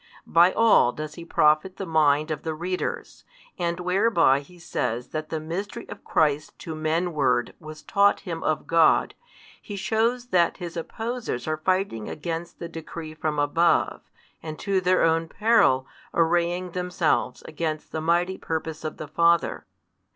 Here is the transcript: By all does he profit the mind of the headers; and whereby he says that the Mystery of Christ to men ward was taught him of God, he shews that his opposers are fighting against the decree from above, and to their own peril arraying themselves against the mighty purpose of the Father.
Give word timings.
By 0.25 0.51
all 0.53 0.93
does 0.93 1.13
he 1.13 1.23
profit 1.25 1.77
the 1.77 1.85
mind 1.85 2.31
of 2.31 2.41
the 2.41 2.57
headers; 2.57 3.23
and 3.59 3.79
whereby 3.79 4.39
he 4.39 4.57
says 4.57 5.09
that 5.09 5.29
the 5.29 5.39
Mystery 5.39 5.87
of 5.89 6.03
Christ 6.03 6.57
to 6.57 6.73
men 6.73 7.13
ward 7.13 7.53
was 7.59 7.83
taught 7.83 8.21
him 8.21 8.41
of 8.43 8.65
God, 8.65 9.13
he 9.61 9.75
shews 9.75 10.29
that 10.29 10.57
his 10.57 10.75
opposers 10.75 11.47
are 11.47 11.57
fighting 11.63 12.09
against 12.09 12.57
the 12.57 12.67
decree 12.67 13.13
from 13.13 13.37
above, 13.37 14.01
and 14.41 14.57
to 14.57 14.81
their 14.81 15.03
own 15.03 15.27
peril 15.29 15.85
arraying 16.15 16.71
themselves 16.71 17.43
against 17.43 17.91
the 17.91 18.01
mighty 18.01 18.39
purpose 18.39 18.83
of 18.83 18.97
the 18.97 19.07
Father. 19.07 19.67